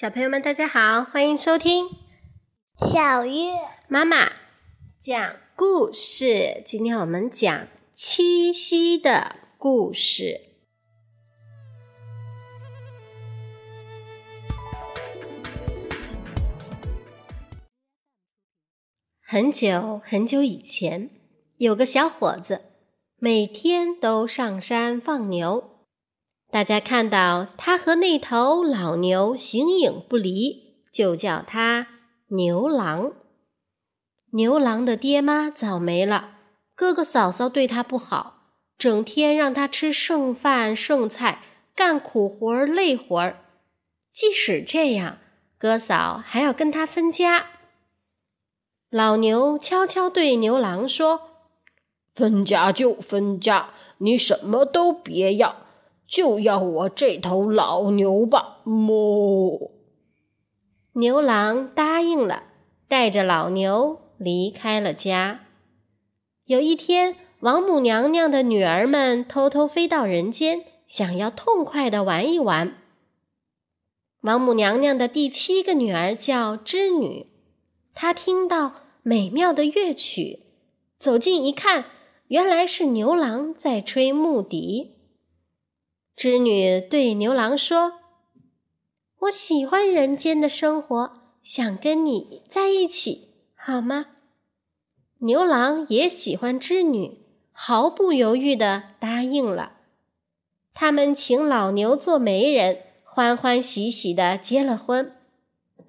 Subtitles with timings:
[0.00, 1.86] 小朋友们，大家好，欢迎收听
[2.90, 3.52] 小月
[3.86, 4.30] 妈妈
[4.98, 6.62] 讲故事。
[6.64, 10.40] 今天我们讲七夕的故事。
[19.20, 21.10] 很久很久以前，
[21.58, 22.62] 有个小伙子，
[23.18, 25.79] 每天都上山放牛。
[26.50, 31.86] 大家看到他和那头老牛形影不离，就叫他
[32.28, 33.12] 牛郎。
[34.32, 36.38] 牛郎的爹妈早没了，
[36.74, 41.40] 哥哥嫂嫂对他不好，整天让他吃剩饭剩菜，
[41.76, 43.44] 干苦活儿累活儿。
[44.12, 45.18] 即使这样，
[45.56, 47.46] 哥嫂还要跟他分家。
[48.90, 51.30] 老牛悄悄对牛郎说
[52.12, 55.66] ：“分家就分家，你什么都别要。”
[56.10, 59.70] 就要我这头老牛吧，哞！
[60.94, 62.42] 牛郎答应了，
[62.88, 65.46] 带着老牛离开了家。
[66.46, 72.76] 有一天，王母娘娘的女儿们偷偷飞到人间，想要痛快的玩一玩。
[74.22, 77.28] 王母娘娘的第七个女儿叫织女，
[77.94, 78.72] 她听到
[79.04, 80.40] 美妙的乐曲，
[80.98, 81.84] 走近一看，
[82.26, 84.96] 原来是牛郎在吹木笛。
[86.14, 87.94] 织女对牛郎说
[89.20, 94.06] ：“我喜欢人间的生活，想跟你在一起，好吗？”
[95.22, 97.18] 牛郎也喜欢织女，
[97.52, 99.72] 毫不犹豫地答应了。
[100.72, 105.14] 他们请老牛做媒人，欢欢喜喜地结了婚。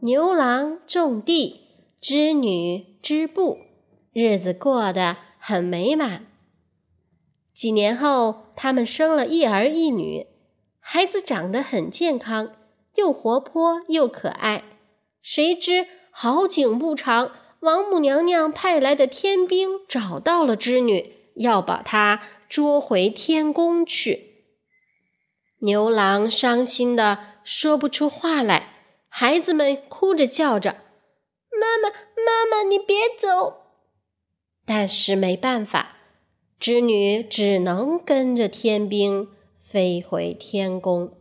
[0.00, 1.60] 牛郎种地，
[2.00, 3.58] 织女织布，
[4.12, 6.26] 日子过得很美满。
[7.60, 10.28] 几年后，他们生了一儿一女，
[10.78, 12.56] 孩子长得很健康，
[12.94, 14.64] 又活泼又可爱。
[15.20, 24.46] 谁知好景不长，王母娘娘派来的天兵找到了织女，要把她捉回天宫去。
[25.58, 28.72] 牛郎伤心的说不出话来，
[29.10, 30.76] 孩子们哭着叫着
[31.52, 33.64] ：“妈妈，妈妈，你别走！”
[34.64, 35.98] 但是没办法。
[36.60, 39.28] 织女只能跟着天兵
[39.58, 41.16] 飞回天宫。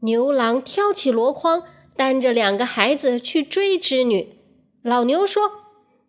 [0.00, 1.64] 牛郎挑起箩筐，
[1.94, 4.38] 带着两个孩子去追织女。
[4.80, 5.50] 老牛说：“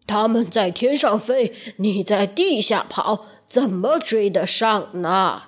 [0.08, 5.44] 他们在天上飞，你在地下跑，怎么追得上呢？”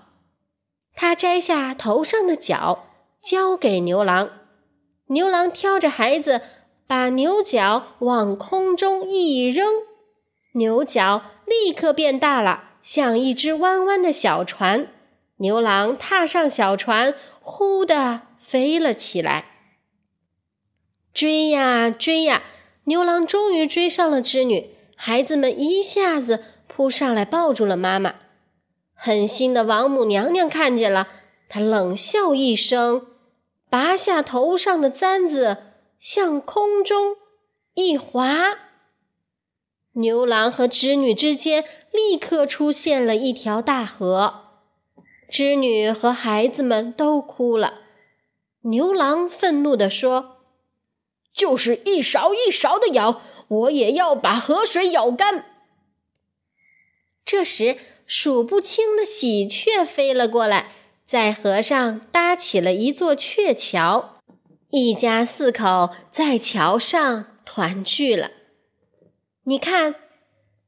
[0.94, 2.84] 他摘下头上的角，
[3.24, 4.30] 交给牛郎。
[5.08, 6.42] 牛郎挑着孩子，
[6.86, 9.66] 把牛角往空中一扔。
[10.56, 14.88] 牛角立刻变大了，像一只弯弯的小船。
[15.38, 19.46] 牛郎踏上小船，呼的飞了起来。
[21.14, 22.42] 追呀追呀，
[22.86, 24.70] 牛郎终于追上了织女。
[24.96, 28.16] 孩子们一下子扑上来，抱住了妈妈。
[28.94, 31.08] 狠心的王母娘娘看见了，
[31.50, 33.08] 她冷笑一声，
[33.70, 35.58] 拔下头上的簪子，
[36.00, 37.18] 向空中
[37.74, 38.71] 一划。
[39.94, 44.46] 牛郎和织女之间立刻出现了一条大河，
[45.30, 47.82] 织女和孩子们都哭了。
[48.62, 50.38] 牛郎愤怒地说
[51.36, 55.46] ：“就是一勺一勺的舀，我也要把河水舀干。”
[57.26, 57.76] 这时，
[58.06, 60.72] 数不清的喜鹊飞了过来，
[61.04, 64.18] 在河上搭起了一座鹊桥，
[64.70, 68.32] 一家四口在桥上团聚了。
[69.44, 69.96] 你看，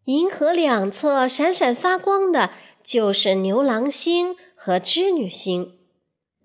[0.05, 2.49] 银河两侧闪闪发光的，
[2.81, 5.77] 就是牛郎星和织女星。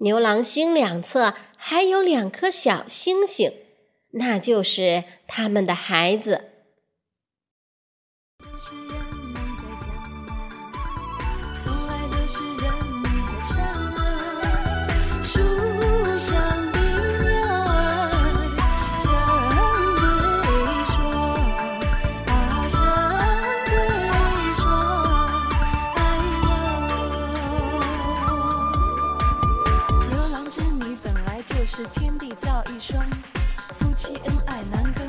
[0.00, 3.52] 牛郎星两侧还有两颗小星星，
[4.10, 6.47] 那就是他们的孩子。
[31.70, 33.04] 是天地造一双，
[33.78, 35.06] 夫妻恩爱难更，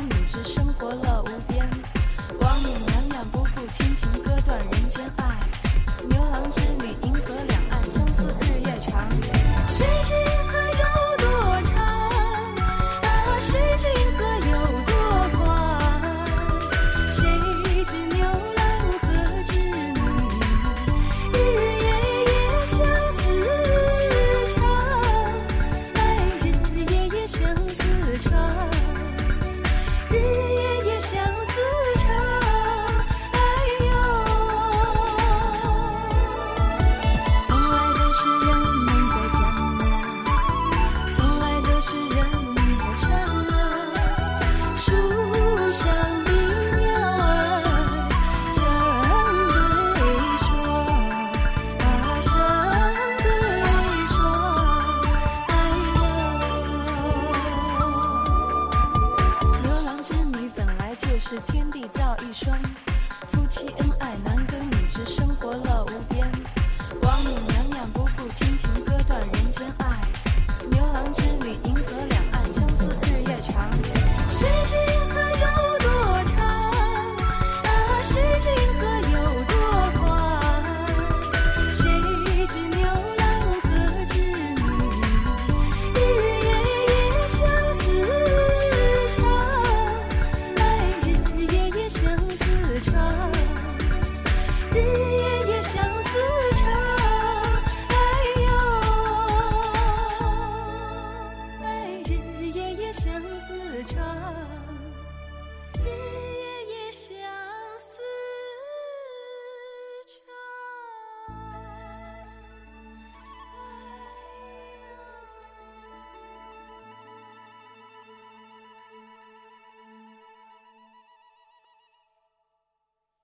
[61.29, 62.59] 是天地造一双。